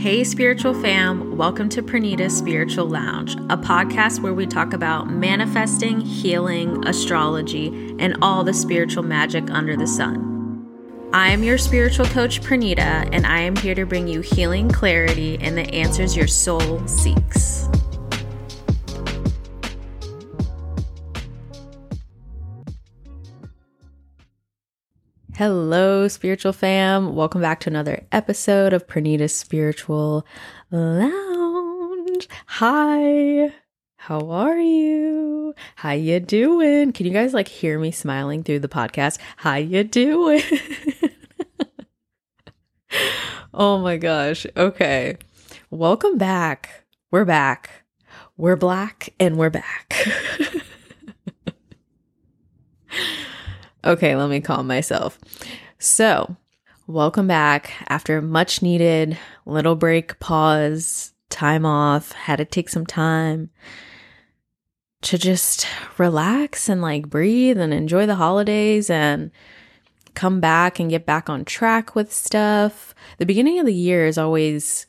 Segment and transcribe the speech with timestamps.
[0.00, 6.00] Hey, spiritual fam, welcome to Pranita's Spiritual Lounge, a podcast where we talk about manifesting,
[6.00, 10.66] healing, astrology, and all the spiritual magic under the sun.
[11.12, 15.36] I am your spiritual coach, Pranita, and I am here to bring you healing, clarity,
[15.38, 17.68] and the answers your soul seeks.
[25.40, 27.14] Hello, spiritual fam.
[27.14, 30.26] Welcome back to another episode of Pranita's Spiritual
[30.70, 32.28] Lounge.
[32.44, 33.50] Hi.
[33.96, 35.54] How are you?
[35.76, 36.92] How you doing?
[36.92, 39.18] Can you guys like hear me smiling through the podcast?
[39.38, 40.42] How you doing?
[43.54, 44.46] oh my gosh.
[44.58, 45.16] Okay.
[45.70, 46.84] Welcome back.
[47.10, 47.86] We're back.
[48.36, 50.06] We're black and we're back.
[53.82, 55.18] Okay, let me calm myself.
[55.78, 56.36] So,
[56.86, 59.16] welcome back after much needed
[59.46, 62.12] little break, pause, time off.
[62.12, 63.48] Had to take some time
[65.00, 69.30] to just relax and like breathe and enjoy the holidays and
[70.12, 72.94] come back and get back on track with stuff.
[73.16, 74.86] The beginning of the year is always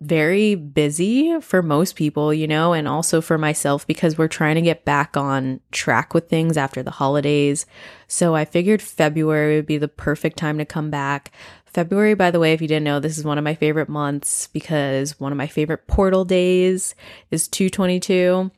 [0.00, 4.62] very busy for most people, you know, and also for myself because we're trying to
[4.62, 7.66] get back on track with things after the holidays.
[8.06, 11.32] So I figured February would be the perfect time to come back.
[11.66, 14.46] February, by the way, if you didn't know, this is one of my favorite months
[14.46, 16.94] because one of my favorite portal days
[17.30, 18.50] is 222.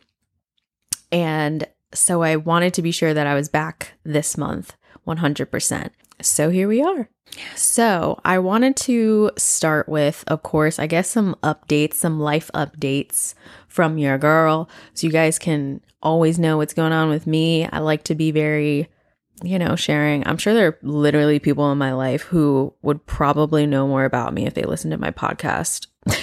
[1.10, 5.90] And so I wanted to be sure that I was back this month 100%.
[6.22, 7.08] So here we are.
[7.54, 13.34] So, I wanted to start with, of course, I guess some updates, some life updates
[13.68, 14.68] from your girl.
[14.94, 17.66] So, you guys can always know what's going on with me.
[17.66, 18.88] I like to be very,
[19.42, 20.26] you know, sharing.
[20.26, 24.34] I'm sure there are literally people in my life who would probably know more about
[24.34, 25.86] me if they listened to my podcast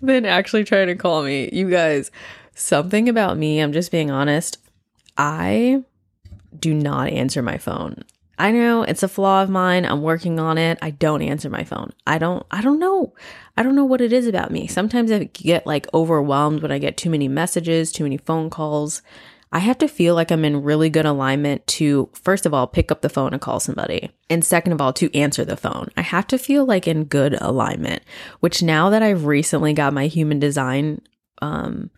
[0.00, 1.50] than actually trying to call me.
[1.52, 2.10] You guys,
[2.54, 4.58] something about me, I'm just being honest.
[5.18, 5.84] I
[6.60, 8.04] do not answer my phone.
[8.38, 9.86] I know it's a flaw of mine.
[9.86, 10.78] I'm working on it.
[10.82, 11.92] I don't answer my phone.
[12.06, 13.14] I don't I don't know.
[13.56, 14.66] I don't know what it is about me.
[14.66, 19.00] Sometimes I get like overwhelmed when I get too many messages, too many phone calls.
[19.52, 22.92] I have to feel like I'm in really good alignment to first of all pick
[22.92, 24.10] up the phone and call somebody.
[24.28, 25.88] And second of all to answer the phone.
[25.96, 28.02] I have to feel like in good alignment,
[28.40, 31.00] which now that I've recently got my human design
[31.40, 31.90] um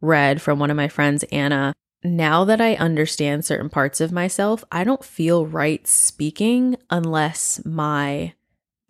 [0.00, 4.62] read from one of my friends Anna, now that I understand certain parts of myself,
[4.70, 8.34] I don't feel right speaking unless my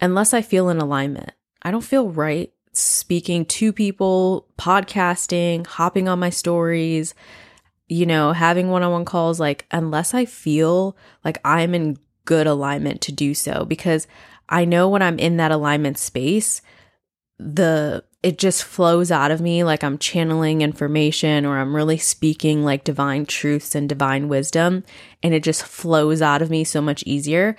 [0.00, 1.30] unless I feel in alignment.
[1.62, 7.14] I don't feel right speaking to people, podcasting, hopping on my stories,
[7.86, 13.12] you know, having one-on-one calls like unless I feel like I'm in good alignment to
[13.12, 14.08] do so because
[14.48, 16.60] I know when I'm in that alignment space,
[17.38, 22.64] the it just flows out of me like I'm channeling information or I'm really speaking
[22.64, 24.82] like divine truths and divine wisdom.
[25.22, 27.54] And it just flows out of me so much easier.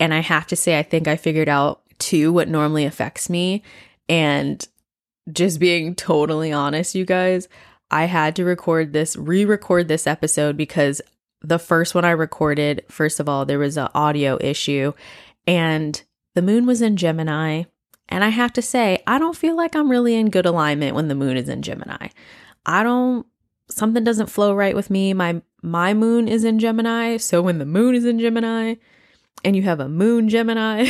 [0.00, 3.62] And I have to say, I think I figured out too what normally affects me.
[4.08, 4.66] And
[5.30, 7.46] just being totally honest, you guys,
[7.90, 11.02] I had to record this, re record this episode because
[11.42, 14.94] the first one I recorded, first of all, there was an audio issue
[15.46, 16.02] and
[16.34, 17.64] the moon was in Gemini
[18.08, 21.08] and I have to say, I don't feel like I'm really in good alignment when
[21.08, 22.08] the moon is in Gemini.
[22.64, 23.26] I don't
[23.68, 25.12] something doesn't flow right with me.
[25.12, 28.76] My my moon is in Gemini, so when the moon is in Gemini
[29.44, 30.88] and you have a moon Gemini,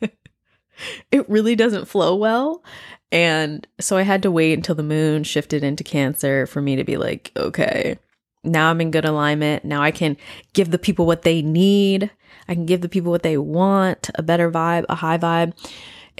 [1.10, 2.64] it really doesn't flow well.
[3.12, 6.84] And so I had to wait until the moon shifted into Cancer for me to
[6.84, 7.98] be like, okay,
[8.44, 9.64] now I'm in good alignment.
[9.64, 10.16] Now I can
[10.52, 12.10] give the people what they need.
[12.48, 15.52] I can give the people what they want, a better vibe, a high vibe.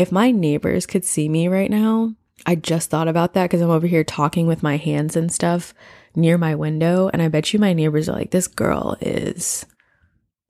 [0.01, 2.15] If my neighbors could see me right now,
[2.47, 5.75] I just thought about that because I'm over here talking with my hands and stuff
[6.17, 7.11] near my window.
[7.13, 9.67] And I bet you my neighbors are like, this girl is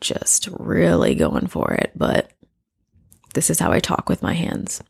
[0.01, 1.91] just really going for it.
[1.97, 2.31] But
[3.35, 4.85] this is how I talk with my hands.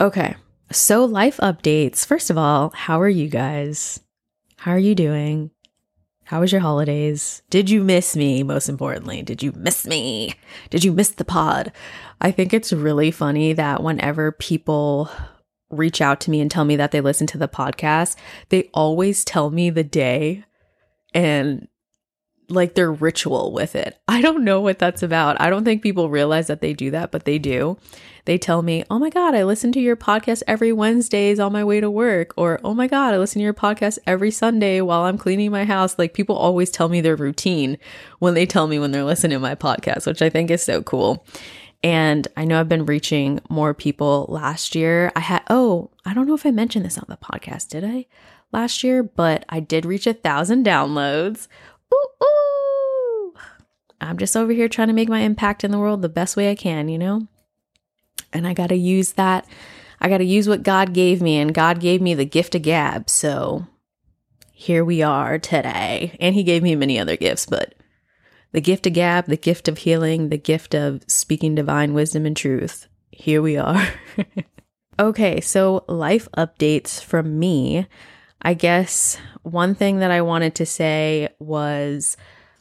[0.00, 0.36] Okay.
[0.70, 2.06] So, life updates.
[2.06, 4.00] First of all, how are you guys?
[4.56, 5.50] How are you doing?
[6.32, 7.42] How was your holidays?
[7.50, 8.42] Did you miss me?
[8.42, 10.32] Most importantly, did you miss me?
[10.70, 11.72] Did you miss the pod?
[12.22, 15.10] I think it's really funny that whenever people
[15.68, 18.16] reach out to me and tell me that they listen to the podcast,
[18.48, 20.42] they always tell me the day
[21.12, 21.68] and
[22.48, 23.98] like their ritual with it.
[24.08, 25.40] I don't know what that's about.
[25.40, 27.78] I don't think people realize that they do that, but they do
[28.24, 31.64] they tell me, Oh my God, I listen to your podcast every Wednesdays on my
[31.64, 32.32] way to work.
[32.36, 35.64] Or, Oh my God, I listen to your podcast every Sunday while I'm cleaning my
[35.64, 35.98] house.
[35.98, 37.78] Like people always tell me their routine
[38.20, 40.82] when they tell me when they're listening to my podcast, which I think is so
[40.82, 41.26] cool.
[41.84, 45.10] And I know I've been reaching more people last year.
[45.16, 48.06] I had, oh, I don't know if I mentioned this on the podcast, did I?
[48.52, 51.48] Last year, but I did reach a thousand downloads.
[51.92, 53.34] Ooh, ooh.
[54.00, 56.50] I'm just over here trying to make my impact in the world the best way
[56.50, 57.28] I can, you know?
[58.32, 59.46] And I got to use that.
[60.00, 62.62] I got to use what God gave me, and God gave me the gift of
[62.62, 63.08] gab.
[63.08, 63.66] So
[64.52, 66.16] here we are today.
[66.20, 67.74] And He gave me many other gifts, but
[68.52, 72.36] the gift of gab, the gift of healing, the gift of speaking divine wisdom and
[72.36, 72.88] truth.
[73.10, 73.88] Here we are.
[74.98, 77.86] okay, so life updates from me.
[78.42, 82.16] I guess one thing that I wanted to say was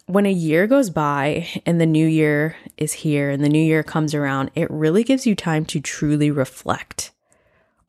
[0.05, 3.81] when a year goes by and the new year is here and the new year
[3.81, 7.11] comes around, it really gives you time to truly reflect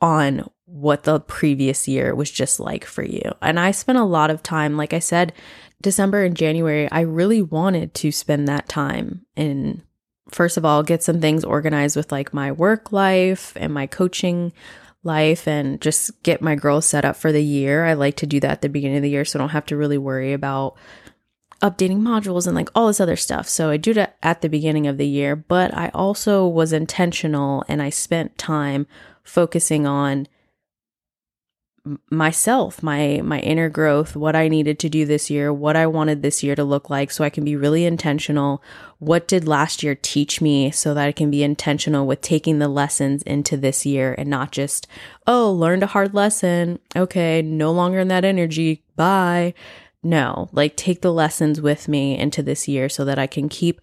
[0.00, 3.30] on what the previous year was just like for you.
[3.42, 5.32] And I spent a lot of time, like I said,
[5.82, 9.82] December and January, I really wanted to spend that time in,
[10.30, 14.52] first of all, get some things organized with like my work life and my coaching
[15.04, 17.84] life and just get my girls set up for the year.
[17.84, 19.66] I like to do that at the beginning of the year so I don't have
[19.66, 20.76] to really worry about
[21.60, 23.48] updating modules and like all this other stuff.
[23.48, 27.64] So I do that at the beginning of the year, but I also was intentional
[27.68, 28.86] and I spent time
[29.22, 30.26] focusing on
[32.10, 36.22] myself my my inner growth what i needed to do this year what i wanted
[36.22, 38.62] this year to look like so i can be really intentional.
[38.98, 42.68] What did last year teach me so that i can be intentional with taking the
[42.68, 44.86] lessons into this year and not just
[45.26, 46.78] oh learned a hard lesson.
[46.94, 48.84] Okay no longer in that energy.
[48.94, 49.54] Bye.
[50.04, 53.80] No like take the lessons with me into this year so that i can keep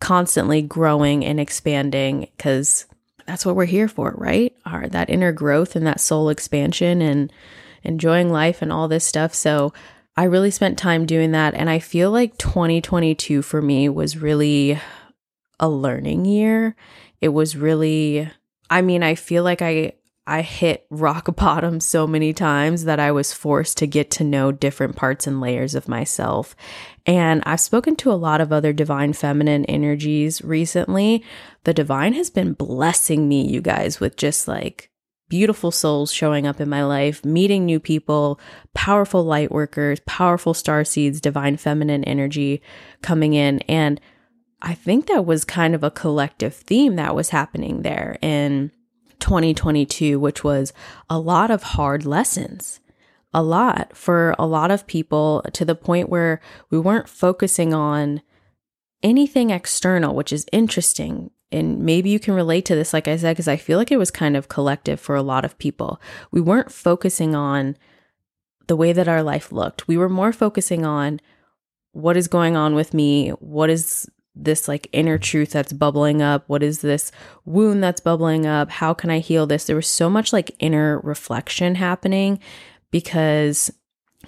[0.00, 2.86] constantly growing and expanding because
[3.30, 4.52] that's what we're here for, right?
[4.66, 7.32] Our that inner growth and that soul expansion and
[7.84, 9.34] enjoying life and all this stuff.
[9.34, 9.72] So
[10.16, 14.80] I really spent time doing that and I feel like 2022 for me was really
[15.60, 16.74] a learning year.
[17.20, 18.28] It was really
[18.68, 19.92] I mean, I feel like I
[20.26, 24.50] I hit rock bottom so many times that I was forced to get to know
[24.50, 26.56] different parts and layers of myself.
[27.06, 31.24] And I've spoken to a lot of other divine feminine energies recently.
[31.64, 34.90] The divine has been blessing me, you guys, with just like
[35.28, 38.40] beautiful souls showing up in my life, meeting new people,
[38.74, 42.60] powerful light workers, powerful star seeds, divine feminine energy
[43.00, 43.60] coming in.
[43.60, 44.00] And
[44.60, 48.18] I think that was kind of a collective theme that was happening there.
[48.20, 48.72] in
[49.20, 50.72] 2022, which was
[51.08, 52.80] a lot of hard lessons.
[53.32, 56.40] A lot for a lot of people to the point where
[56.70, 58.22] we weren't focusing on
[59.02, 61.30] anything external, which is interesting.
[61.52, 63.98] And maybe you can relate to this, like I said, because I feel like it
[63.98, 66.00] was kind of collective for a lot of people.
[66.30, 67.76] We weren't focusing on
[68.66, 69.88] the way that our life looked.
[69.88, 71.20] We were more focusing on
[71.92, 73.30] what is going on with me?
[73.30, 76.44] What is this like inner truth that's bubbling up?
[76.46, 77.10] What is this
[77.44, 78.70] wound that's bubbling up?
[78.70, 79.64] How can I heal this?
[79.64, 82.38] There was so much like inner reflection happening
[82.90, 83.70] because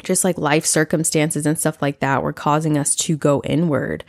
[0.03, 4.05] just like life circumstances and stuff like that were causing us to go inward.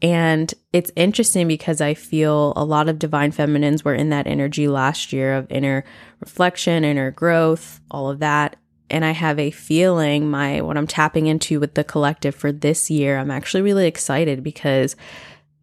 [0.00, 4.68] And it's interesting because I feel a lot of divine feminines were in that energy
[4.68, 5.84] last year of inner
[6.20, 8.56] reflection, inner growth, all of that.
[8.90, 12.90] And I have a feeling my what I'm tapping into with the collective for this
[12.90, 14.96] year, I'm actually really excited because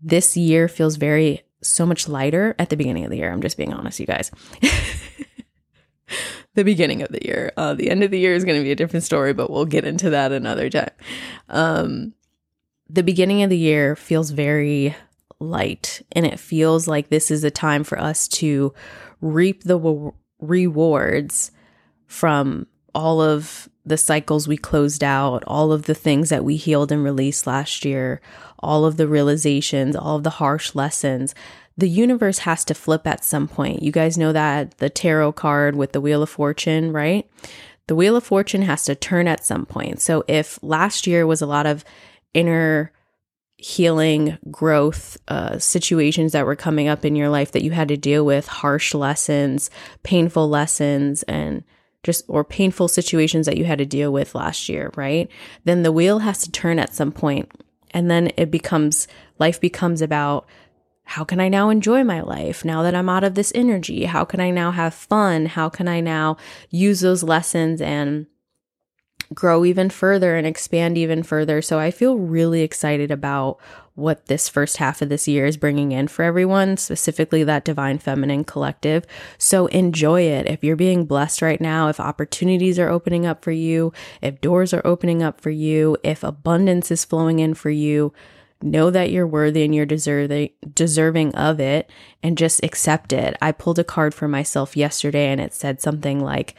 [0.02, 3.32] this year feels very so much lighter at the beginning of the year.
[3.32, 4.32] I'm just being honest, you guys.
[6.56, 7.52] the beginning of the year.
[7.56, 9.66] Uh, the end of the year is going to be a different story, but we'll
[9.66, 10.90] get into that another time.
[11.50, 12.14] Um,
[12.90, 14.96] the beginning of the year feels very
[15.40, 18.74] light, and it feels like this is a time for us to
[19.22, 21.52] reap the w- rewards
[22.08, 26.92] from all of the cycles we closed out, all of the things that we healed
[26.92, 28.22] and released last year,
[28.60, 31.36] all of the realizations, all of the harsh lessons.
[31.78, 33.84] The universe has to flip at some point.
[33.84, 37.30] You guys know that the tarot card with the Wheel of Fortune, right?
[37.88, 40.00] The Wheel of Fortune has to turn at some point.
[40.00, 41.84] So if last year was a lot of
[42.34, 42.92] inner
[43.58, 47.98] healing, growth, uh, situations that were coming up in your life that you had to
[47.98, 49.70] deal with, harsh lessons,
[50.04, 51.64] painful lessons, and
[52.04, 55.30] just or painful situations that you had to deal with last year, right?
[55.64, 57.52] Then the wheel has to turn at some point
[57.92, 59.08] and then it becomes
[59.40, 60.46] life becomes about
[61.06, 64.06] how can I now enjoy my life now that I'm out of this energy?
[64.06, 65.46] How can I now have fun?
[65.46, 66.38] How can I now
[66.70, 68.26] use those lessons and
[69.34, 71.62] grow even further and expand even further?
[71.62, 73.60] So I feel really excited about
[73.94, 77.98] what this first half of this year is bringing in for everyone, specifically that divine
[77.98, 79.06] feminine collective.
[79.38, 80.48] So enjoy it.
[80.48, 84.74] If you're being blessed right now, if opportunities are opening up for you, if doors
[84.74, 88.12] are opening up for you, if abundance is flowing in for you,
[88.66, 91.90] know that you're worthy and you're deserving deserving of it
[92.24, 93.38] and just accept it.
[93.42, 96.56] I pulled a card for myself yesterday and it said something like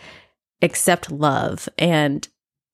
[0.62, 2.26] accept love and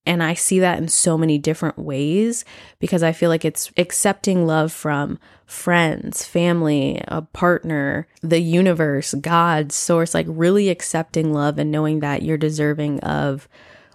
[0.04, 2.44] and I see that in so many different ways
[2.80, 9.70] because I feel like it's accepting love from friends, family, a partner, the universe, God,
[9.70, 13.48] source, like really accepting love and knowing that you're deserving of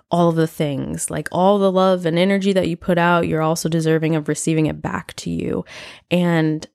[0.10, 3.68] all the things, like all the love and energy that you put out, you're also
[3.68, 5.66] deserving of receiving it back to you.
[6.10, 6.66] And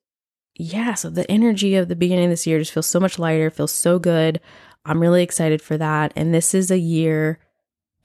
[0.55, 3.49] yeah, so the energy of the beginning of this year just feels so much lighter,
[3.49, 4.39] feels so good.
[4.85, 6.13] I'm really excited for that.
[6.15, 7.39] And this is a year,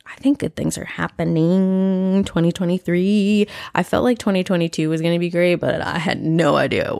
[0.06, 2.24] I think good things are happening.
[2.24, 3.46] 2023.
[3.74, 6.94] I felt like 2022 was going to be great, but I had no idea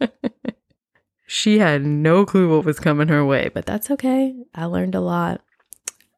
[1.26, 4.34] she had no clue what was coming her way, but that's okay.
[4.54, 5.40] I learned a lot.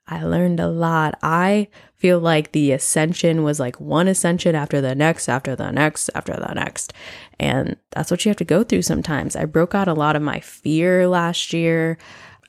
[0.08, 1.18] I learned a lot.
[1.22, 6.10] I feel like the ascension was like one ascension after the next, after the next,
[6.14, 6.92] after the next.
[7.40, 9.34] And that's what you have to go through sometimes.
[9.34, 11.98] I broke out a lot of my fear last year.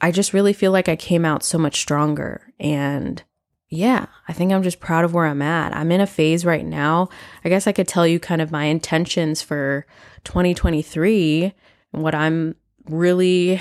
[0.01, 2.53] I just really feel like I came out so much stronger.
[2.59, 3.23] And
[3.69, 5.75] yeah, I think I'm just proud of where I'm at.
[5.75, 7.09] I'm in a phase right now.
[7.43, 9.87] I guess I could tell you kind of my intentions for
[10.25, 11.53] 2023
[11.93, 12.55] and what I'm
[12.87, 13.59] really,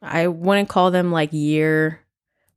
[0.00, 2.01] I wouldn't call them like year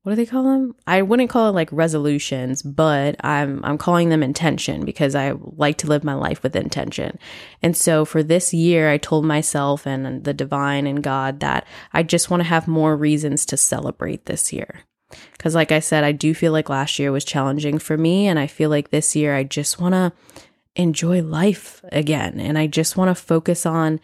[0.05, 0.75] what do they call them?
[0.85, 5.79] I wouldn't call it like resolutions, but I'm I'm calling them intention because I like
[5.79, 7.17] to live my life with intention.
[7.63, 12.03] And so for this year, I told myself and the divine and God that I
[12.03, 14.81] just want to have more reasons to celebrate this year.
[15.39, 18.37] Cuz like I said, I do feel like last year was challenging for me and
[18.37, 20.13] I feel like this year I just want to
[20.75, 23.99] enjoy life again and I just want to focus on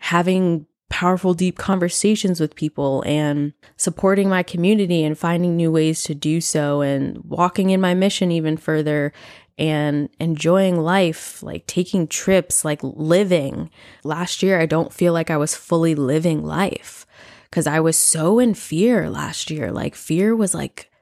[0.00, 6.14] having powerful, deep conversations with people and supporting my community and finding new ways to
[6.14, 9.12] do so and walking in my mission even further
[9.58, 13.70] and enjoying life, like taking trips, like living.
[14.04, 17.06] Last year, I don't feel like I was fully living life
[17.50, 19.72] because I was so in fear last year.
[19.72, 20.92] Like, fear was like,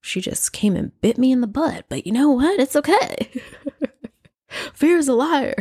[0.00, 1.84] she just came and bit me in the butt.
[1.90, 2.58] But you know what?
[2.58, 3.30] It's okay.
[4.74, 5.54] fear is a liar.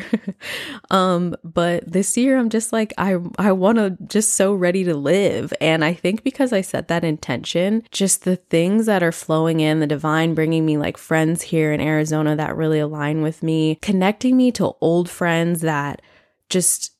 [0.91, 4.95] um, but this year I'm just like I I want to just so ready to
[4.95, 9.59] live, and I think because I set that intention, just the things that are flowing
[9.59, 13.77] in, the divine bringing me like friends here in Arizona that really align with me,
[13.81, 16.01] connecting me to old friends that
[16.49, 16.91] just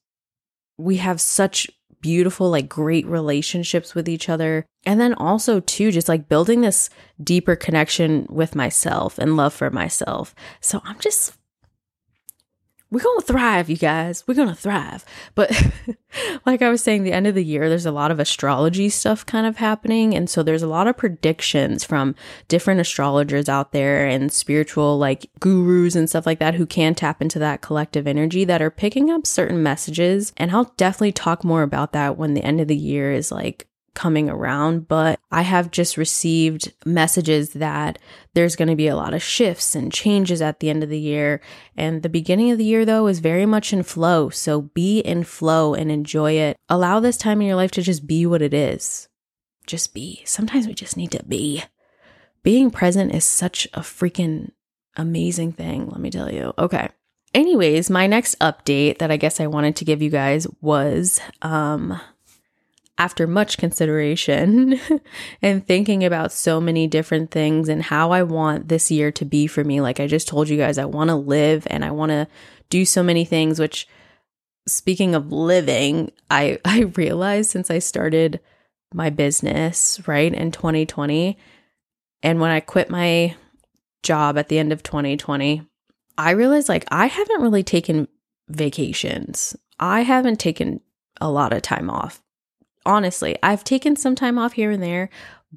[0.78, 1.70] we have such
[2.02, 4.66] beautiful like great relationships with each other.
[4.86, 6.90] And then also too just like building this
[7.24, 10.36] deeper connection with myself and love for myself.
[10.60, 11.34] So i'm just
[12.94, 14.24] we're going to thrive, you guys.
[14.28, 15.04] We're going to thrive.
[15.34, 15.52] But
[16.46, 19.26] like I was saying, the end of the year, there's a lot of astrology stuff
[19.26, 20.14] kind of happening.
[20.14, 22.14] And so there's a lot of predictions from
[22.48, 27.20] different astrologers out there and spiritual like gurus and stuff like that who can tap
[27.20, 30.32] into that collective energy that are picking up certain messages.
[30.38, 33.68] And I'll definitely talk more about that when the end of the year is like
[33.94, 38.00] coming around, but I have just received messages that
[38.34, 41.00] there's going to be a lot of shifts and changes at the end of the
[41.00, 41.42] year.
[41.78, 44.30] And the beginning of the year, though, is very much in flow.
[44.30, 46.58] So be in flow and enjoy it.
[46.70, 49.08] Allow this time in your life to just be what it is.
[49.68, 50.22] Just be.
[50.26, 51.64] Sometimes we just need to be.
[52.44, 54.52] Being present is such a freaking
[54.96, 56.54] amazing thing, let me tell you.
[56.58, 56.90] Okay.
[57.34, 62.00] Anyways, my next update that I guess I wanted to give you guys was um
[62.98, 64.80] after much consideration
[65.42, 69.48] and thinking about so many different things and how I want this year to be
[69.48, 72.12] for me, like I just told you guys, I want to live and I want
[72.12, 72.28] to
[72.70, 73.88] do so many things, which
[74.68, 78.40] speaking of living, I, I realized since I started
[78.94, 81.38] my business, right, in 2020,
[82.22, 83.36] and when I quit my
[84.04, 85.66] job at the end of 2020,
[86.18, 88.08] I realized like I haven't really taken
[88.50, 89.56] vacations.
[89.80, 90.82] I haven't taken
[91.20, 92.22] a lot of time off
[92.86, 95.10] honestly, I've taken some time off here and there,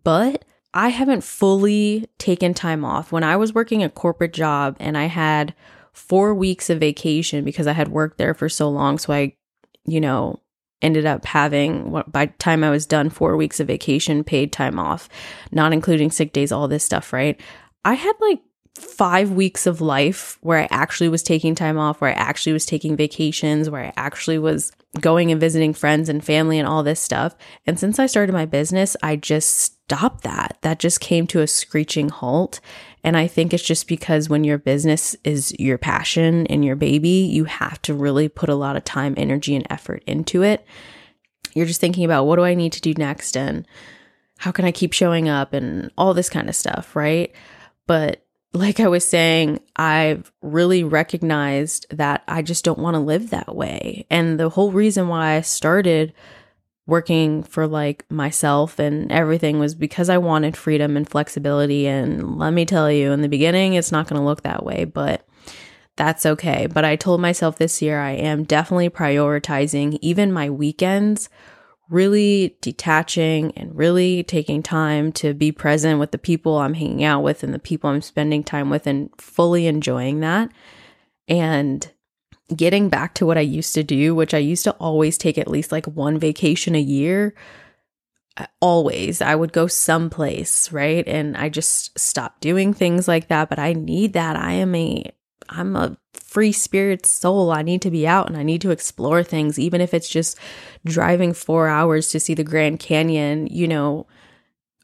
[0.03, 3.13] but I haven't fully taken time off.
[3.13, 5.55] When I was working a corporate job and I had
[5.93, 8.99] four weeks of vacation because I had worked there for so long.
[8.99, 9.35] So I,
[9.87, 10.41] you know,
[10.83, 15.09] ended up having, by time I was done, four weeks of vacation, paid time off,
[15.51, 17.41] not including sick days, all this stuff, right?
[17.85, 18.41] I had like
[18.77, 22.67] five weeks of life where I actually was taking time off, where I actually was
[22.67, 27.01] taking vacations, where I actually was going and visiting friends and family and all this
[27.01, 27.35] stuff.
[27.67, 30.59] And since I started my business, I just stopped that.
[30.63, 32.61] That just came to a screeching halt.
[33.05, 37.09] And I think it's just because when your business is your passion and your baby,
[37.09, 40.67] you have to really put a lot of time, energy, and effort into it.
[41.55, 43.67] You're just thinking about what do I need to do next and
[44.39, 47.33] how can I keep showing up and all this kind of stuff, right?
[47.87, 48.26] But
[48.57, 53.55] like I was saying, I've really recognized that I just don't want to live that
[53.55, 54.07] way.
[54.11, 56.13] And the whole reason why I started
[56.87, 61.87] working for like myself and everything was because I wanted freedom and flexibility.
[61.87, 64.85] And let me tell you, in the beginning, it's not going to look that way,
[64.85, 65.27] but
[65.97, 66.67] that's okay.
[66.67, 71.29] But I told myself this year I am definitely prioritizing even my weekends
[71.89, 77.23] really detaching and really taking time to be present with the people I'm hanging out
[77.23, 80.51] with and the people I'm spending time with and fully enjoying that.
[81.29, 81.91] And
[82.55, 85.49] getting back to what I used to do, which I used to always take at
[85.49, 87.35] least like one vacation a year.
[88.37, 91.07] Uh, always, I would go someplace, right?
[91.09, 93.49] And I just stopped doing things like that.
[93.49, 94.37] But I need that.
[94.37, 95.05] I am a
[95.49, 97.51] I'm a free spirit soul.
[97.51, 100.39] I need to be out and I need to explore things, even if it's just
[100.85, 104.07] driving four hours to see the Grand Canyon, you know,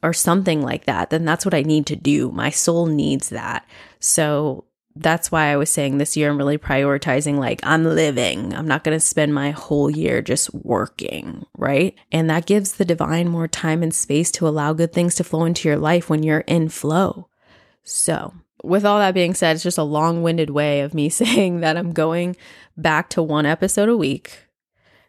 [0.01, 1.09] or something like that.
[1.09, 2.31] Then that's what I need to do.
[2.31, 3.65] My soul needs that.
[3.99, 8.53] So that's why I was saying this year I'm really prioritizing like I'm living.
[8.53, 11.95] I'm not going to spend my whole year just working, right?
[12.11, 15.45] And that gives the divine more time and space to allow good things to flow
[15.45, 17.27] into your life when you're in flow.
[17.83, 21.59] So, with all that being said, it's just a long winded way of me saying
[21.59, 22.35] that I'm going
[22.77, 24.39] back to one episode a week.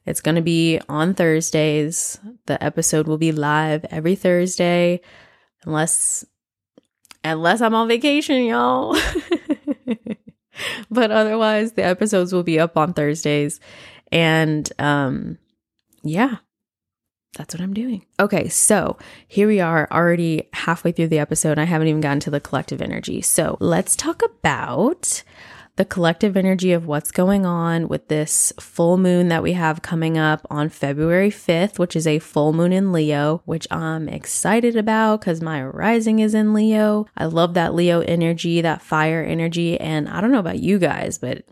[0.07, 2.19] It's going to be on Thursdays.
[2.47, 5.01] The episode will be live every Thursday,
[5.65, 6.27] unless
[7.25, 8.99] unless I'm on vacation, y'all.
[10.91, 13.61] but otherwise, the episodes will be up on Thursdays.
[14.13, 15.39] And um
[16.03, 16.37] yeah,
[17.35, 18.05] that's what I'm doing.
[18.19, 21.59] Okay, so here we are already halfway through the episode.
[21.59, 23.21] I haven't even gotten to the collective energy.
[23.21, 25.23] So let's talk about
[25.77, 30.17] the collective energy of what's going on with this full moon that we have coming
[30.17, 35.21] up on February 5th, which is a full moon in Leo, which I'm excited about
[35.21, 37.07] because my rising is in Leo.
[37.17, 39.79] I love that Leo energy, that fire energy.
[39.81, 41.45] And I don't know about you guys, but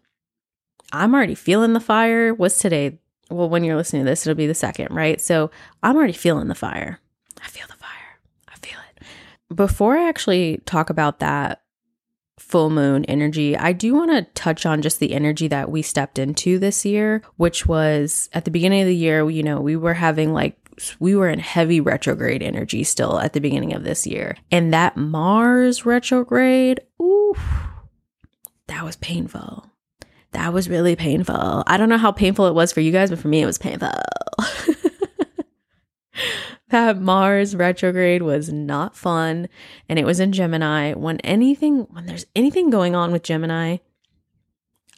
[0.93, 2.33] I'm already feeling the fire.
[2.33, 3.01] What's today?
[3.33, 5.21] Well, when you're listening to this, it'll be the second, right?
[5.21, 5.51] So
[5.83, 7.01] I'm already feeling the fire.
[7.43, 7.89] I feel the fire.
[8.49, 9.03] I feel it.
[9.55, 11.63] Before I actually talk about that
[12.39, 16.19] full moon energy, I do want to touch on just the energy that we stepped
[16.19, 19.95] into this year, which was at the beginning of the year, you know, we were
[19.95, 20.57] having like
[20.99, 24.37] we were in heavy retrograde energy still at the beginning of this year.
[24.51, 27.35] And that Mars retrograde, ooh,
[28.69, 29.72] that was painful
[30.33, 31.63] that was really painful.
[31.67, 33.59] I don't know how painful it was for you guys, but for me, it was
[33.59, 33.89] painful.
[36.69, 39.49] that Mars retrograde was not fun.
[39.89, 40.95] And it was in Gemini.
[40.95, 43.77] When anything, when there's anything going on with Gemini,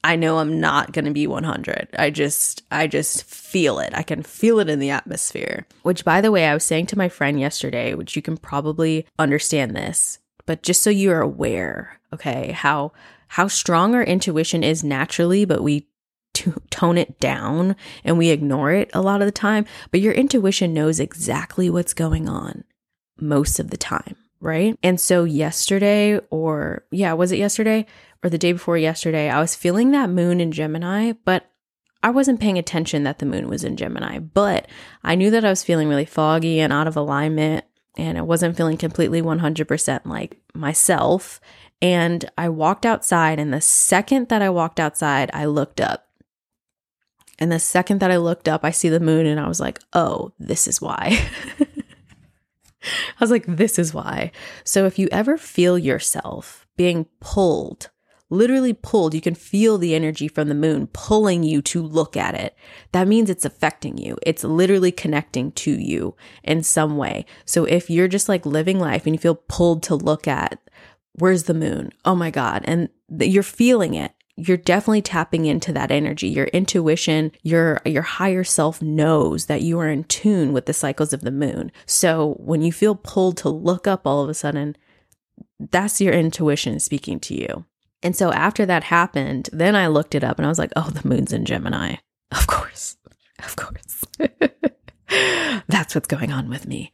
[0.05, 1.89] I know I'm not going to be 100.
[1.99, 3.93] I just, I just feel it.
[3.95, 5.67] I can feel it in the atmosphere.
[5.83, 9.07] Which, by the way, I was saying to my friend yesterday, which you can probably
[9.19, 12.93] understand this, but just so you're aware, okay, how
[13.29, 15.89] how strong our intuition is naturally, but we
[16.35, 19.65] t- tone it down and we ignore it a lot of the time.
[19.91, 22.65] But your intuition knows exactly what's going on
[23.21, 24.77] most of the time, right?
[24.83, 27.87] And so, yesterday, or yeah, was it yesterday
[28.25, 31.51] or the day before yesterday, I was feeling that moon in Gemini, but
[32.03, 34.69] I wasn't paying attention that the moon was in Gemini, but
[35.03, 37.65] I knew that I was feeling really foggy and out of alignment
[37.97, 41.41] and I wasn't feeling completely 100% like myself.
[41.85, 46.09] And I walked outside, and the second that I walked outside, I looked up.
[47.39, 49.81] And the second that I looked up, I see the moon, and I was like,
[49.93, 51.29] oh, this is why.
[51.61, 54.33] I was like, this is why.
[54.65, 57.91] So if you ever feel yourself being pulled,
[58.31, 62.35] literally pulled, you can feel the energy from the moon pulling you to look at
[62.35, 62.57] it.
[62.93, 64.17] That means it's affecting you.
[64.23, 67.27] It's literally connecting to you in some way.
[67.45, 70.59] So if you're just like living life and you feel pulled to look at
[71.15, 71.93] where's the moon?
[72.05, 72.63] Oh my God.
[72.67, 74.13] And th- you're feeling it.
[74.37, 76.29] You're definitely tapping into that energy.
[76.29, 81.13] Your intuition, your your higher self knows that you are in tune with the cycles
[81.13, 81.71] of the moon.
[81.87, 84.77] So when you feel pulled to look up all of a sudden,
[85.61, 87.65] that's your intuition speaking to you.
[88.03, 90.91] And so after that happened, then I looked it up and I was like, oh,
[90.91, 91.97] the moon's in Gemini.
[92.33, 92.97] Of course.
[93.39, 94.05] Of course.
[95.69, 96.91] That's what's going on with me.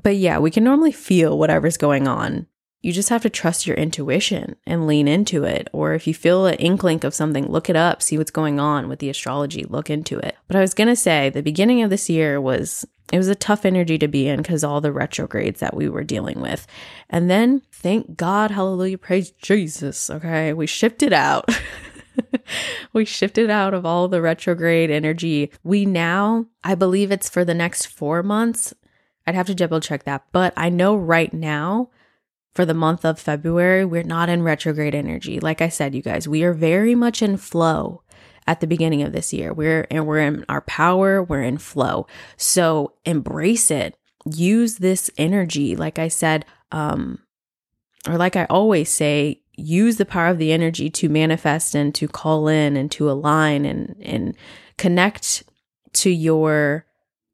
[0.00, 2.46] But yeah, we can normally feel whatever's going on
[2.84, 5.68] you just have to trust your intuition and lean into it.
[5.72, 8.88] Or if you feel an inkling of something, look it up, see what's going on
[8.88, 10.36] with the astrology, look into it.
[10.48, 13.34] But I was going to say the beginning of this year was it was a
[13.34, 16.66] tough energy to be in because all the retrogrades that we were dealing with.
[17.08, 20.10] And then thank God, hallelujah, praise Jesus.
[20.10, 20.52] Okay.
[20.52, 21.48] We shifted out.
[22.92, 25.50] we shifted out of all the retrograde energy.
[25.62, 28.74] We now, I believe it's for the next four months.
[29.26, 31.88] I'd have to double check that, but I know right now
[32.54, 35.40] for the month of February, we're not in retrograde energy.
[35.40, 38.02] Like I said, you guys, we are very much in flow
[38.46, 39.52] at the beginning of this year.
[39.52, 42.06] We're and we're in our power, we're in flow.
[42.36, 43.96] So embrace it.
[44.24, 45.76] Use this energy.
[45.76, 47.18] Like I said, um,
[48.08, 52.08] or like I always say, use the power of the energy to manifest and to
[52.08, 54.36] call in and to align and and
[54.76, 55.44] connect
[55.92, 56.86] to your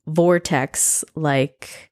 [0.07, 1.90] vortex like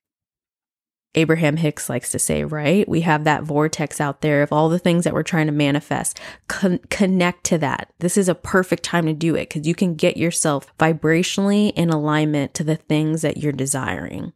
[1.19, 2.89] Abraham Hicks likes to say, right?
[2.89, 6.21] We have that vortex out there of all the things that we're trying to manifest.
[6.47, 7.91] Con- connect to that.
[7.99, 11.91] This is a perfect time to do it because you can get yourself vibrationally in
[11.91, 14.33] alignment to the things that you're desiring.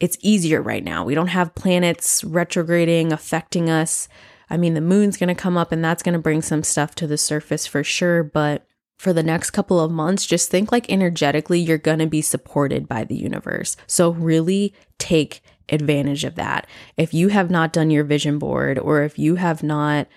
[0.00, 1.04] It's easier right now.
[1.04, 4.08] We don't have planets retrograding, affecting us.
[4.48, 6.94] I mean, the moon's going to come up and that's going to bring some stuff
[6.96, 8.22] to the surface for sure.
[8.22, 8.66] But
[8.96, 12.88] for the next couple of months, just think like energetically you're going to be supported
[12.88, 13.76] by the universe.
[13.86, 16.66] So, really take advantage of that.
[16.96, 20.08] If you have not done your vision board or if you have not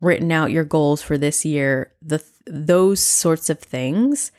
[0.00, 4.32] written out your goals for this year, the those sorts of things,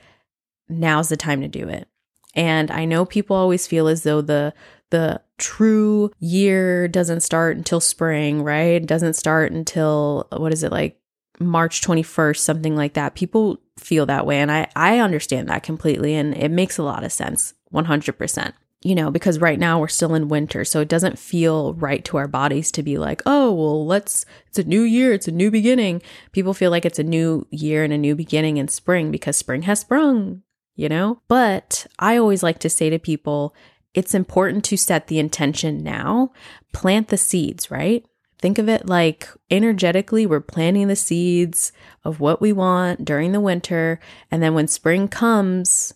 [0.68, 1.88] now's the time to do it.
[2.36, 4.54] And I know people always feel as though the
[4.92, 8.82] the true year doesn't start until spring, right?
[8.82, 11.00] It doesn't start until what is it like
[11.40, 13.16] March 21st, something like that.
[13.16, 17.04] People feel that way and I I understand that completely and it makes a lot
[17.04, 17.54] of sense.
[17.74, 20.64] 100% you know, because right now we're still in winter.
[20.64, 24.60] So it doesn't feel right to our bodies to be like, oh, well, let's, it's
[24.60, 26.02] a new year, it's a new beginning.
[26.32, 29.64] People feel like it's a new year and a new beginning in spring because spring
[29.64, 30.44] has sprung,
[30.76, 31.22] you know?
[31.28, 33.54] But I always like to say to people,
[33.94, 36.32] it's important to set the intention now,
[36.72, 38.06] plant the seeds, right?
[38.38, 41.74] Think of it like energetically, we're planting the seeds
[42.06, 44.00] of what we want during the winter.
[44.32, 45.94] And then when spring comes,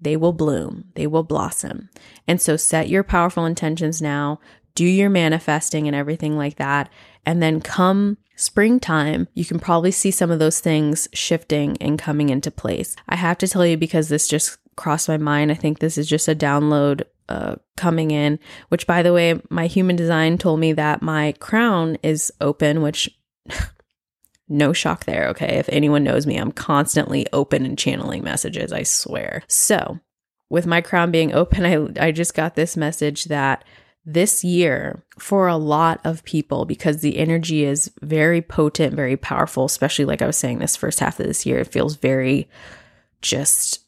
[0.00, 1.88] they will bloom, they will blossom.
[2.28, 4.40] And so set your powerful intentions now,
[4.74, 6.90] do your manifesting and everything like that.
[7.24, 12.28] And then come springtime, you can probably see some of those things shifting and coming
[12.28, 12.94] into place.
[13.08, 15.50] I have to tell you because this just crossed my mind.
[15.50, 19.66] I think this is just a download uh, coming in, which by the way, my
[19.66, 23.10] human design told me that my crown is open, which
[24.48, 25.56] No shock there, okay?
[25.58, 29.42] If anyone knows me, I'm constantly open and channeling messages, I swear.
[29.48, 29.98] So,
[30.48, 31.66] with my crown being open,
[31.98, 33.64] I, I just got this message that
[34.04, 39.64] this year, for a lot of people, because the energy is very potent, very powerful,
[39.64, 42.48] especially like I was saying, this first half of this year, it feels very
[43.20, 43.80] just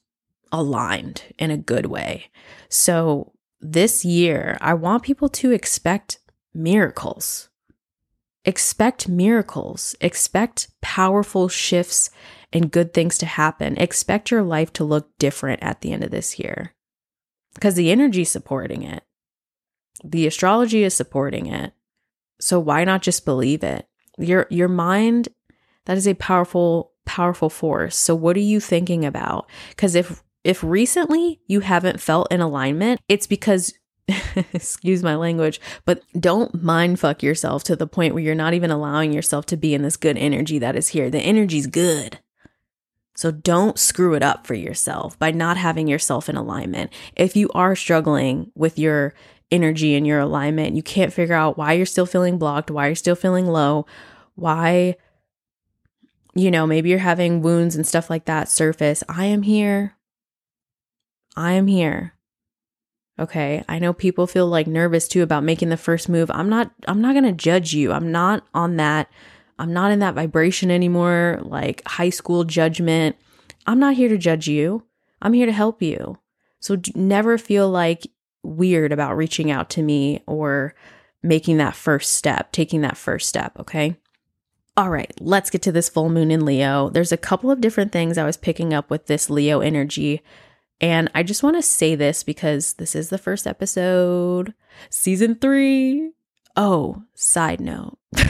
[0.50, 2.30] aligned in a good way.
[2.68, 6.18] So, this year, I want people to expect
[6.52, 7.48] miracles
[8.48, 12.08] Expect miracles, expect powerful shifts
[12.50, 13.76] and good things to happen.
[13.76, 16.72] Expect your life to look different at the end of this year
[17.52, 19.02] because the energy supporting it.
[20.02, 21.74] The astrology is supporting it.
[22.40, 23.86] So why not just believe it?
[24.16, 25.28] Your your mind
[25.84, 27.98] that is a powerful powerful force.
[27.98, 29.46] So what are you thinking about?
[29.76, 33.74] Cuz if if recently you haven't felt in alignment, it's because
[34.52, 38.70] excuse my language, but don't mind fuck yourself to the point where you're not even
[38.70, 41.10] allowing yourself to be in this good energy that is here.
[41.10, 42.18] The energy's good.
[43.14, 46.92] So don't screw it up for yourself by not having yourself in alignment.
[47.16, 49.12] If you are struggling with your
[49.50, 52.94] energy and your alignment, you can't figure out why you're still feeling blocked, why you're
[52.94, 53.86] still feeling low,
[54.36, 54.96] why,
[56.34, 59.02] you know, maybe you're having wounds and stuff like that surface.
[59.08, 59.96] I am here.
[61.36, 62.14] I am here.
[63.18, 63.64] Okay.
[63.68, 66.30] I know people feel like nervous too about making the first move.
[66.30, 67.92] I'm not, I'm not going to judge you.
[67.92, 69.10] I'm not on that.
[69.58, 73.16] I'm not in that vibration anymore, like high school judgment.
[73.66, 74.84] I'm not here to judge you.
[75.20, 76.18] I'm here to help you.
[76.60, 78.06] So never feel like
[78.42, 80.74] weird about reaching out to me or
[81.22, 83.58] making that first step, taking that first step.
[83.58, 83.96] Okay.
[84.76, 86.88] All right, let's get to this full moon in Leo.
[86.88, 90.22] There's a couple of different things I was picking up with this Leo energy
[90.80, 94.54] and I just want to say this because this is the first episode,
[94.90, 96.12] season three.
[96.56, 97.98] Oh, side note.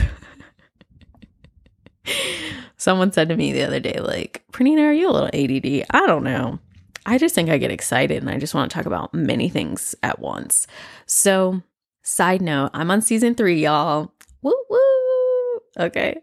[2.77, 5.85] Someone said to me the other day, like, Pranita, are you a little ADD?
[5.91, 6.59] I don't know.
[7.05, 9.95] I just think I get excited and I just want to talk about many things
[10.01, 10.65] at once.
[11.05, 11.61] So,
[12.03, 14.11] side note, I'm on season three, y'all.
[14.41, 15.59] Woo woo.
[15.77, 16.21] Okay.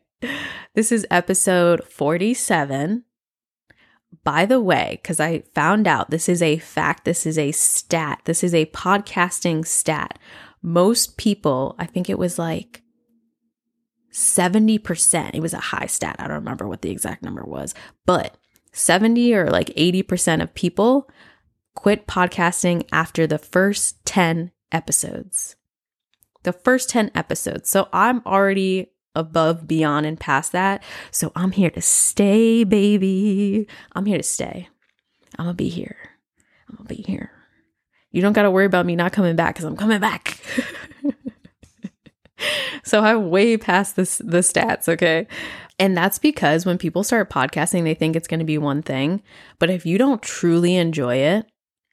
[0.75, 3.05] This is episode 47
[4.27, 8.23] by the way, because I found out this is a fact, this is a stat,
[8.25, 10.19] this is a podcasting stat.
[10.63, 12.83] Most people, I think it was like
[14.13, 16.17] 70%, it was a high stat.
[16.19, 17.73] I don't remember what the exact number was,
[18.05, 18.37] but
[18.73, 21.09] 70 or like 80% of people
[21.77, 25.55] quit podcasting after the first 10 episodes.
[26.47, 27.69] the first 10 episodes.
[27.69, 30.83] So I'm already above, beyond, and past that.
[31.11, 33.67] So I'm here to stay, baby.
[33.93, 34.69] I'm here to stay.
[35.37, 35.97] I'm gonna be here.
[36.69, 37.33] I'm gonna be here.
[38.13, 40.39] You don't gotta worry about me not coming back because I'm coming back.
[42.85, 45.27] so I'm way past this the stats, okay?
[45.79, 49.23] And that's because when people start podcasting, they think it's gonna be one thing.
[49.59, 51.47] But if you don't truly enjoy it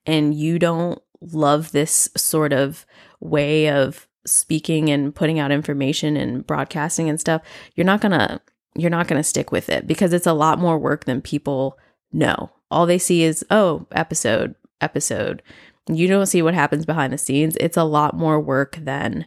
[0.06, 2.86] and you don't love this sort of
[3.20, 7.42] way of speaking and putting out information and broadcasting and stuff,
[7.76, 8.42] you're not going to
[8.76, 11.78] you're not going to stick with it because it's a lot more work than people
[12.12, 12.50] know.
[12.72, 15.44] All they see is, "Oh, episode, episode."
[15.88, 17.58] You don't see what happens behind the scenes.
[17.60, 19.26] It's a lot more work than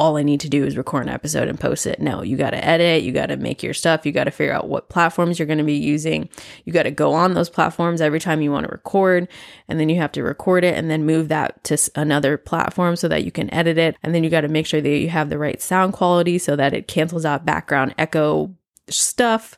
[0.00, 2.00] all I need to do is record an episode and post it.
[2.00, 4.52] No, you got to edit, you got to make your stuff, you got to figure
[4.52, 6.28] out what platforms you're going to be using.
[6.64, 9.28] You got to go on those platforms every time you want to record,
[9.68, 13.06] and then you have to record it and then move that to another platform so
[13.06, 13.96] that you can edit it.
[14.02, 16.56] And then you got to make sure that you have the right sound quality so
[16.56, 18.52] that it cancels out background echo
[18.88, 19.56] stuff.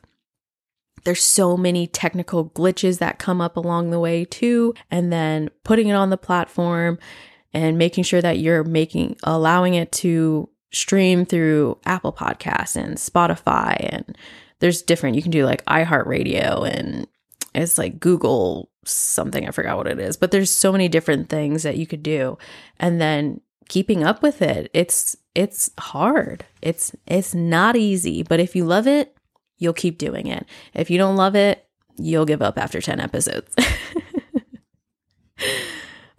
[1.03, 4.73] There's so many technical glitches that come up along the way too.
[4.91, 6.99] And then putting it on the platform
[7.53, 13.75] and making sure that you're making allowing it to stream through Apple Podcasts and Spotify
[13.89, 14.17] and
[14.59, 17.07] there's different you can do like iHeartRadio and
[17.55, 21.63] it's like Google something I forgot what it is but there's so many different things
[21.63, 22.37] that you could do.
[22.79, 26.45] And then keeping up with it it's it's hard.
[26.61, 29.15] It's it's not easy but if you love it
[29.57, 30.45] you'll keep doing it.
[30.73, 31.65] If you don't love it
[31.97, 33.55] you'll give up after 10 episodes.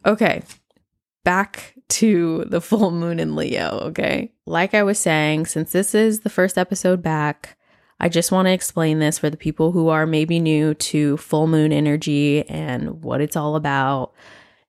[0.07, 0.43] Okay
[1.29, 4.33] back to the full moon in Leo, okay?
[4.47, 7.59] Like I was saying, since this is the first episode back,
[8.01, 11.47] I just want to explain this for the people who are maybe new to full
[11.47, 14.15] moon energy and what it's all about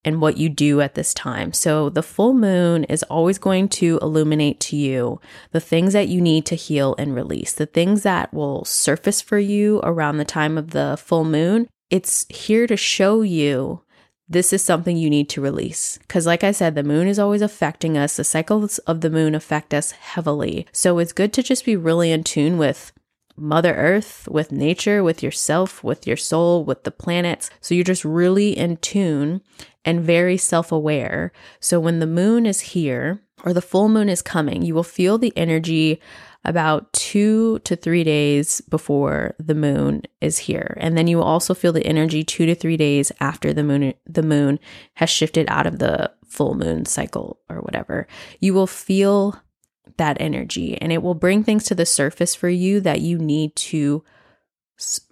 [0.04, 1.54] and what you do at this time.
[1.54, 6.20] So, the full moon is always going to illuminate to you the things that you
[6.20, 10.58] need to heal and release, the things that will surface for you around the time
[10.58, 11.70] of the full moon.
[11.90, 13.82] It's here to show you
[14.30, 15.98] this is something you need to release.
[16.00, 18.16] Because, like I said, the moon is always affecting us.
[18.16, 20.68] The cycles of the moon affect us heavily.
[20.72, 22.92] So, it's good to just be really in tune with
[23.36, 27.50] Mother Earth, with nature, with yourself, with your soul, with the planets.
[27.60, 29.42] So, you're just really in tune
[29.84, 31.32] and very self aware.
[31.60, 35.18] So, when the moon is here or the full moon is coming, you will feel
[35.18, 36.00] the energy
[36.46, 40.78] about two to three days before the moon is here.
[40.80, 43.94] And then you will also feel the energy two to three days after the moon
[44.06, 44.60] the moon
[44.96, 48.08] has shifted out of the full moon cycle or whatever.
[48.40, 49.40] You will feel
[49.98, 53.56] that energy and it will bring things to the surface for you that you need
[53.56, 54.04] to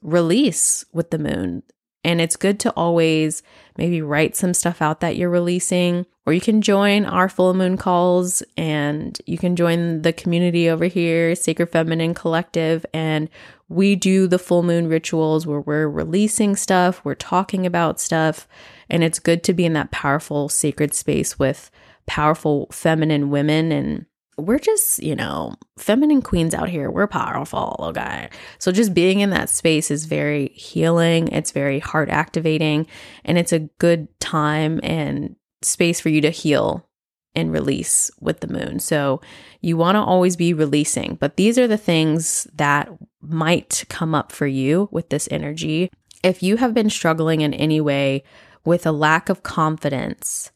[0.02, 1.64] release with the moon.
[2.04, 3.44] And it's good to always
[3.78, 7.78] maybe write some stuff out that you're releasing, or you can join our full moon
[7.78, 12.86] calls and you can join the community over here, Sacred Feminine Collective.
[12.94, 13.30] And
[13.70, 18.48] we do the full moon rituals where we're releasing stuff, we're talking about stuff.
[18.90, 21.72] And it's good to be in that powerful, sacred space with
[22.06, 24.06] powerful feminine women and
[24.38, 26.92] we're just, you know, feminine queens out here.
[26.92, 28.30] We're powerful, okay?
[28.60, 31.28] So just being in that space is very healing.
[31.30, 32.86] It's very heart activating.
[33.26, 36.88] And it's a good time and space for you to heal
[37.34, 38.80] and release with the moon.
[38.80, 39.22] So
[39.62, 41.16] you want to always be releasing.
[41.16, 42.90] But these are the things that
[43.22, 45.90] might come up for you with this energy.
[46.24, 48.24] If you have been struggling in any way
[48.66, 50.52] with a lack of confidence,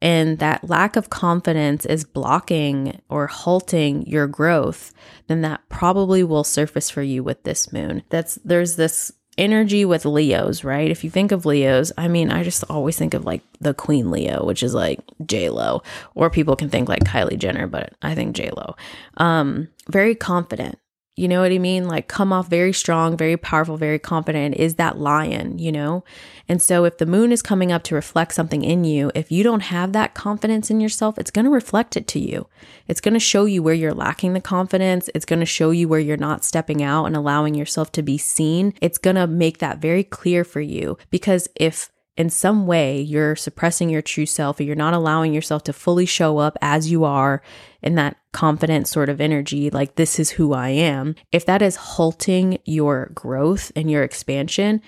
[0.00, 4.92] and that lack of confidence is blocking or halting your growth,
[5.26, 8.02] then that probably will surface for you with this moon.
[8.10, 10.90] That's there's this energy with Leos, right?
[10.90, 14.10] If you think of Leos, I mean, I just always think of like the Queen
[14.10, 15.82] Leo, which is like J Lo,
[16.14, 18.74] or people can think like Kylie Jenner, but I think J Lo.
[19.16, 20.78] Um, very confident,
[21.18, 21.88] you know what I mean?
[21.88, 26.04] Like come off very strong, very powerful, very confident is that lion, you know?
[26.48, 29.42] And so if the moon is coming up to reflect something in you, if you
[29.42, 32.46] don't have that confidence in yourself, it's going to reflect it to you.
[32.86, 35.10] It's going to show you where you're lacking the confidence.
[35.14, 38.16] It's going to show you where you're not stepping out and allowing yourself to be
[38.16, 38.72] seen.
[38.80, 43.36] It's going to make that very clear for you because if in some way you're
[43.36, 47.04] suppressing your true self or you're not allowing yourself to fully show up as you
[47.04, 47.40] are
[47.80, 51.76] in that confident sort of energy, like this is who I am, if that is
[51.76, 54.82] halting your growth and your expansion,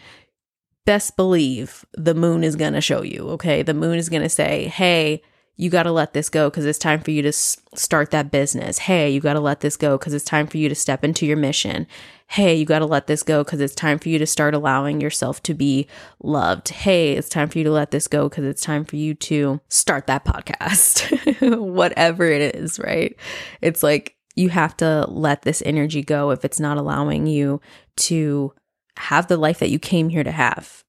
[0.84, 3.62] best believe the moon is going to show you, okay?
[3.62, 5.22] The moon is going to say, hey,
[5.60, 8.30] you got to let this go because it's time for you to s- start that
[8.30, 8.78] business.
[8.78, 11.26] Hey, you got to let this go because it's time for you to step into
[11.26, 11.86] your mission.
[12.28, 15.02] Hey, you got to let this go because it's time for you to start allowing
[15.02, 15.86] yourself to be
[16.22, 16.70] loved.
[16.70, 19.60] Hey, it's time for you to let this go because it's time for you to
[19.68, 21.58] start that podcast.
[21.60, 23.14] Whatever it is, right?
[23.60, 27.60] It's like you have to let this energy go if it's not allowing you
[27.96, 28.54] to
[28.96, 30.84] have the life that you came here to have,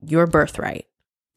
[0.00, 0.86] your birthright.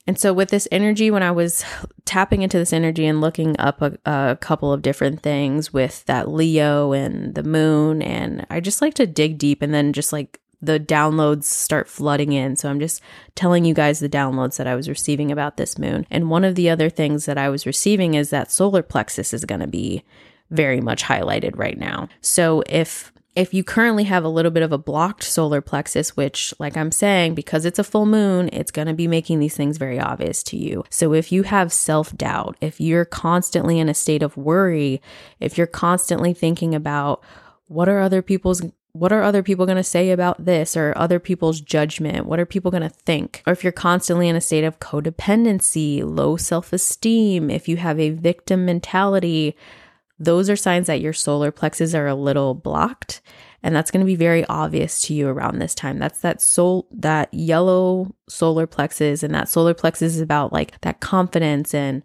[0.08, 1.66] And so, with this energy, when I was
[2.06, 6.30] tapping into this energy and looking up a, a, couple of different things with that
[6.30, 10.40] Leo and the moon, and I just like to dig deep and then just like
[10.62, 12.56] the downloads start flooding in.
[12.56, 13.02] So, I'm just
[13.36, 16.08] telling you guys the downloads that I was receiving about this moon.
[16.10, 19.44] And one of the other things that I was receiving is that solar plexus is
[19.44, 20.06] going to be
[20.50, 22.08] very much highlighted right now.
[22.22, 26.56] So, if if you currently have a little bit of a blocked solar plexus, which,
[26.58, 29.78] like I'm saying, because it's a full moon, it's going to be making these things
[29.78, 30.84] very obvious to you.
[30.90, 35.04] So, if you have self doubt, if you're constantly in a state of worry,
[35.40, 37.24] if you're constantly thinking about
[37.68, 41.20] what are other people's what are other people going to say about this or other
[41.20, 42.26] people's judgment?
[42.26, 43.44] What are people going to think?
[43.46, 48.00] Or if you're constantly in a state of codependency, low self esteem, if you have
[48.00, 49.56] a victim mentality,
[50.20, 53.22] those are signs that your solar plexus are a little blocked
[53.64, 56.88] and that's going to be very obvious to you around this time that's that soul
[56.92, 62.04] that yellow solar plexus and that solar plexus is about like that confidence and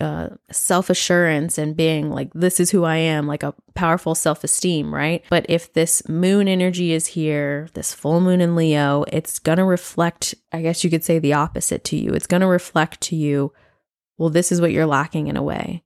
[0.00, 4.44] uh, self assurance and being like, this is who I am, like a powerful self
[4.44, 5.24] esteem, right?
[5.28, 9.64] But if this moon energy is here, this full moon in Leo, it's going to
[9.64, 12.12] reflect, I guess you could say the opposite to you.
[12.12, 13.52] It's going to reflect to you,
[14.18, 15.82] well, this is what you're lacking in a way.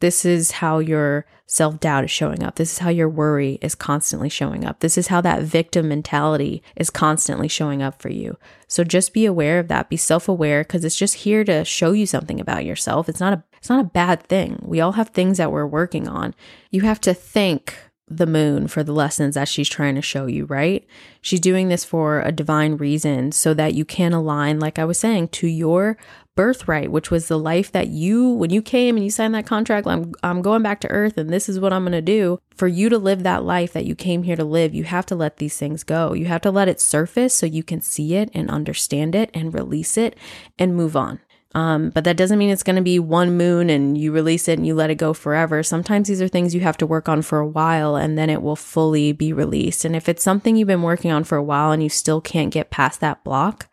[0.00, 2.56] This is how your self doubt is showing up.
[2.56, 4.80] This is how your worry is constantly showing up.
[4.80, 8.36] This is how that victim mentality is constantly showing up for you.
[8.68, 9.88] So just be aware of that.
[9.88, 13.08] Be self aware because it's just here to show you something about yourself.
[13.08, 14.60] It's not a it's not a bad thing.
[14.62, 16.34] We all have things that we're working on.
[16.70, 17.74] You have to thank
[18.08, 20.86] the moon for the lessons that she's trying to show you, right?
[21.20, 24.98] She's doing this for a divine reason so that you can align, like I was
[24.98, 25.96] saying, to your
[26.36, 29.86] birthright, which was the life that you, when you came and you signed that contract,
[29.86, 32.38] I'm, I'm going back to earth and this is what I'm going to do.
[32.54, 35.16] For you to live that life that you came here to live, you have to
[35.16, 36.12] let these things go.
[36.12, 39.52] You have to let it surface so you can see it and understand it and
[39.52, 40.16] release it
[40.58, 41.18] and move on.
[41.54, 44.58] Um, but that doesn't mean it's going to be one moon and you release it
[44.58, 45.62] and you let it go forever.
[45.62, 48.42] Sometimes these are things you have to work on for a while and then it
[48.42, 49.86] will fully be released.
[49.86, 52.52] And if it's something you've been working on for a while and you still can't
[52.52, 53.70] get past that block,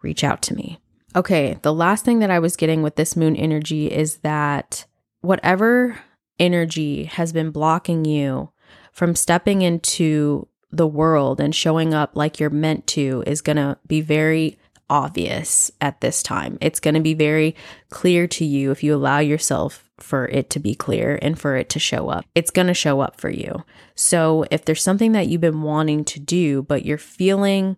[0.00, 0.78] reach out to me.
[1.14, 4.86] Okay, the last thing that I was getting with this moon energy is that
[5.20, 5.98] whatever
[6.38, 8.50] energy has been blocking you
[8.92, 13.76] from stepping into the world and showing up like you're meant to is going to
[13.86, 16.58] be very obvious at this time.
[16.60, 17.54] It's going to be very
[17.90, 21.68] clear to you if you allow yourself for it to be clear and for it
[21.70, 22.24] to show up.
[22.34, 23.64] It's going to show up for you.
[23.94, 27.76] So if there's something that you've been wanting to do, but you're feeling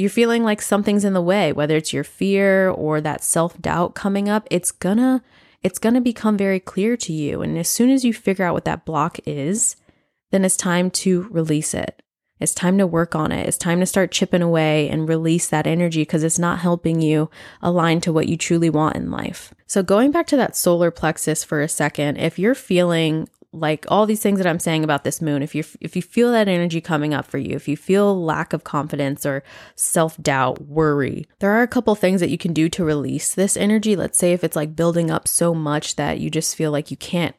[0.00, 4.28] you're feeling like something's in the way, whether it's your fear or that self-doubt coming
[4.28, 5.22] up, it's gonna
[5.62, 7.42] it's going to become very clear to you.
[7.42, 9.76] And as soon as you figure out what that block is,
[10.30, 12.02] then it's time to release it.
[12.38, 13.46] It's time to work on it.
[13.46, 17.28] It's time to start chipping away and release that energy because it's not helping you
[17.60, 19.52] align to what you truly want in life.
[19.66, 24.06] So, going back to that solar plexus for a second, if you're feeling like all
[24.06, 26.80] these things that I'm saying about this moon, if you if you feel that energy
[26.80, 29.42] coming up for you, if you feel lack of confidence or
[29.74, 33.96] self-doubt, worry, there are a couple things that you can do to release this energy.
[33.96, 36.96] Let's say if it's like building up so much that you just feel like you
[36.96, 37.34] can't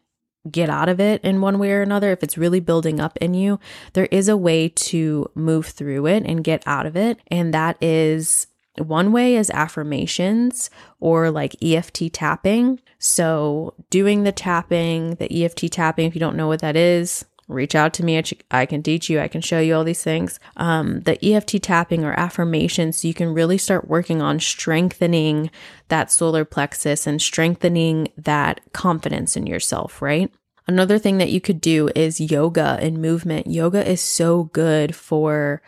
[0.50, 3.34] get out of it in one way or another, if it's really building up in
[3.34, 3.60] you,
[3.93, 7.19] there is a way to move through it and get out of it.
[7.28, 8.47] And that is
[8.78, 12.80] one way is affirmations or like EFT tapping.
[13.00, 17.76] So, doing the tapping, the EFT tapping, if you don't know what that is, reach
[17.76, 18.22] out to me.
[18.50, 20.40] I can teach you, I can show you all these things.
[20.58, 25.52] Um, the EFT tapping or affirmations, so you can really start working on strengthening
[25.90, 30.32] that solar plexus and strengthening that confidence in yourself, right?
[30.68, 33.48] Another thing that you could do is yoga and movement.
[33.48, 35.62] Yoga is so good for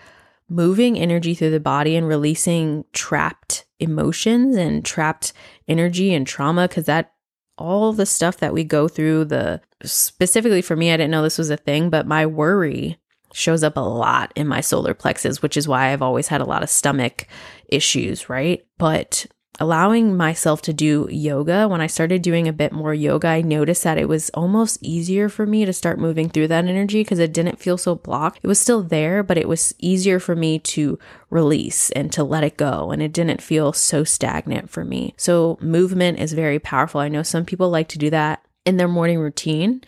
[0.49, 5.34] moving energy through the body and releasing trapped emotions and trapped
[5.67, 7.13] energy and trauma because that
[7.58, 11.38] all the stuff that we go through the specifically for me I didn't know this
[11.38, 12.97] was a thing but my worry
[13.34, 16.45] shows up a lot in my solar plexus which is why I've always had a
[16.45, 17.28] lot of stomach
[17.68, 18.65] issues right?
[18.78, 19.26] But
[19.60, 21.68] allowing myself to do yoga.
[21.68, 25.30] When I started doing a bit more yoga, I noticed that it was almost easier
[25.30, 28.39] for me to start moving through that energy because it didn't feel so blocked.
[28.41, 30.97] It was still there, but it was easier for me to
[31.30, 32.91] release and to let it go.
[32.91, 35.14] And it didn't feel so stagnant for me.
[35.18, 37.01] So, movement is very powerful.
[37.01, 39.84] I know some people like to do that in their morning routine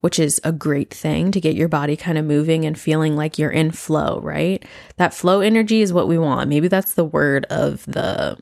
[0.00, 3.38] which is a great thing to get your body kind of moving and feeling like
[3.38, 4.64] you're in flow, right?
[4.96, 6.48] That flow energy is what we want.
[6.48, 8.38] Maybe that's the word of the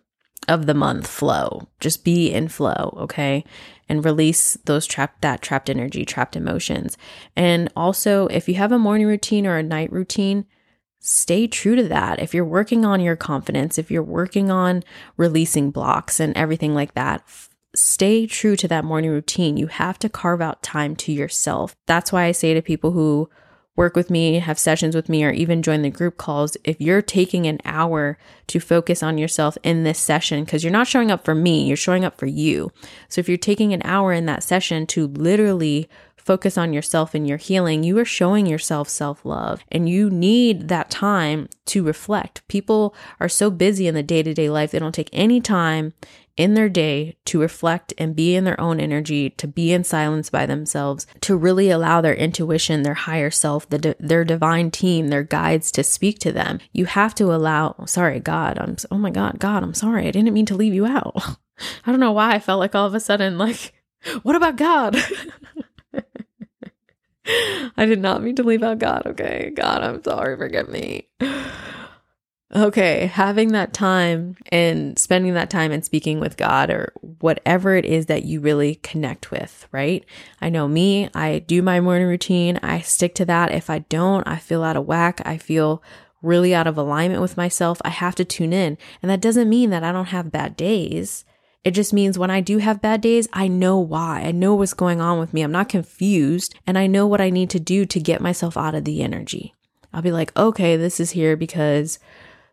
[0.48, 1.68] of the month flow.
[1.80, 3.44] Just be in flow, okay?
[3.88, 6.96] And release those trapped that trapped energy, trapped emotions.
[7.36, 10.46] And also, if you have a morning routine or a night routine,
[11.00, 12.20] stay true to that.
[12.20, 14.82] If you're working on your confidence, if you're working on
[15.16, 17.22] releasing blocks and everything like that,
[17.74, 19.56] stay true to that morning routine.
[19.56, 21.76] You have to carve out time to yourself.
[21.86, 23.30] That's why I say to people who
[23.78, 27.00] work with me, have sessions with me, or even join the group calls, if you're
[27.00, 28.18] taking an hour
[28.48, 31.76] to focus on yourself in this session, because you're not showing up for me, you're
[31.76, 32.72] showing up for you.
[33.08, 35.88] So if you're taking an hour in that session to literally
[36.28, 40.68] focus on yourself and your healing, you are showing yourself self love and you need
[40.68, 42.46] that time to reflect.
[42.48, 45.94] People are so busy in the day to day life, they don't take any time
[46.36, 50.28] in their day to reflect and be in their own energy, to be in silence
[50.28, 55.22] by themselves, to really allow their intuition, their higher self, the, their divine team, their
[55.22, 56.60] guides to speak to them.
[56.72, 60.06] You have to allow, sorry, God, I'm, oh my God, God, I'm sorry.
[60.06, 61.16] I didn't mean to leave you out.
[61.86, 63.72] I don't know why I felt like all of a sudden, like,
[64.22, 64.94] what about God?
[67.76, 69.52] I did not mean to leave out God, okay?
[69.54, 71.08] God, I'm sorry, forgive me.
[72.56, 77.84] Okay, having that time and spending that time and speaking with God or whatever it
[77.84, 80.02] is that you really connect with, right?
[80.40, 83.52] I know me, I do my morning routine, I stick to that.
[83.52, 85.82] If I don't, I feel out of whack, I feel
[86.22, 87.82] really out of alignment with myself.
[87.84, 88.78] I have to tune in.
[89.02, 91.26] And that doesn't mean that I don't have bad days.
[91.64, 94.22] It just means when I do have bad days, I know why.
[94.22, 95.42] I know what's going on with me.
[95.42, 98.74] I'm not confused and I know what I need to do to get myself out
[98.74, 99.54] of the energy.
[99.92, 101.98] I'll be like, okay, this is here because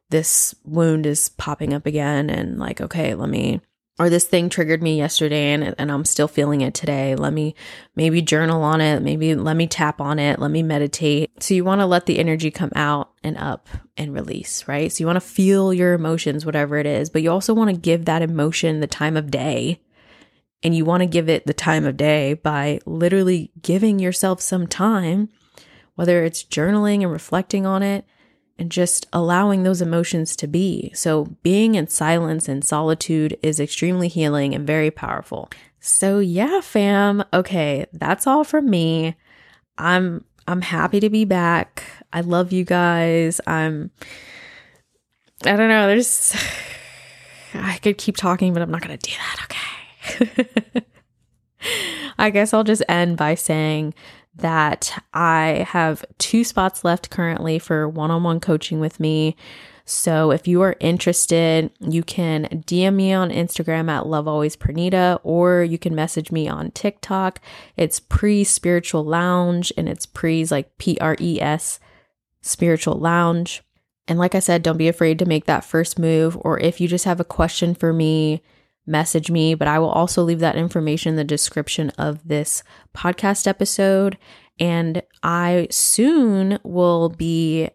[0.10, 3.62] this wound is popping up again and like okay let me
[3.98, 7.16] or this thing triggered me yesterday and, and I'm still feeling it today.
[7.16, 7.56] Let me
[7.96, 9.02] maybe journal on it.
[9.02, 10.40] Maybe let me tap on it.
[10.40, 11.42] Let me meditate.
[11.42, 14.92] So you want to let the energy come out and up and release, right?
[14.92, 17.78] So you want to feel your emotions, whatever it is, but you also want to
[17.78, 19.82] give that emotion the time of day.
[20.62, 24.68] And you want to give it the time of day by literally giving yourself some
[24.68, 25.30] time,
[25.94, 28.04] whether it's journaling and reflecting on it,
[28.58, 30.92] and just allowing those emotions to be.
[30.94, 35.50] So, being in silence and solitude is extremely healing and very powerful.
[35.80, 37.24] So, yeah, fam.
[37.34, 39.16] Okay, that's all from me.
[39.78, 41.84] I'm I'm happy to be back.
[42.14, 43.42] I love you guys.
[43.46, 43.92] I'm
[45.44, 46.36] I don't know, there's
[47.54, 50.86] I could keep talking, but I'm not going to do that, okay?
[52.18, 53.94] I guess I'll just end by saying
[54.38, 59.36] that I have two spots left currently for one on one coaching with me.
[59.86, 65.20] So if you are interested, you can DM me on Instagram at Love Always Pranita,
[65.24, 67.40] or you can message me on TikTok.
[67.78, 71.80] It's pre spiritual lounge and it's pre's like P R E S
[72.42, 73.62] spiritual lounge.
[74.08, 76.38] And like I said, don't be afraid to make that first move.
[76.42, 78.42] Or if you just have a question for me,
[78.86, 82.64] message me, but I will also leave that information in the description of this
[82.96, 84.18] podcast episode.
[84.60, 87.70] And I soon will be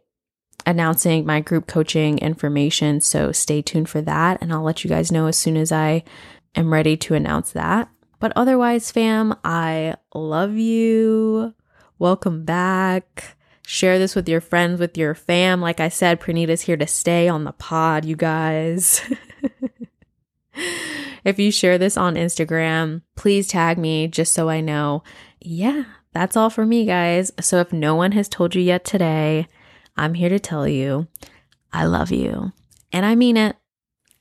[0.66, 3.00] announcing my group coaching information.
[3.00, 4.38] So stay tuned for that.
[4.40, 6.04] And I'll let you guys know as soon as I
[6.54, 7.88] am ready to announce that.
[8.18, 11.54] But otherwise, fam, I love you.
[11.98, 13.36] Welcome back.
[13.66, 15.60] Share this with your friends, with your fam.
[15.60, 19.00] Like I said, Pranita's here to stay on the pod, you guys.
[21.24, 25.02] if you share this on Instagram, please tag me just so I know.
[25.40, 27.32] Yeah, that's all for me, guys.
[27.40, 29.46] So if no one has told you yet today,
[29.96, 31.08] I'm here to tell you
[31.72, 32.52] I love you.
[32.92, 33.56] And I mean it.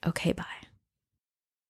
[0.06, 0.59] Okay, bye.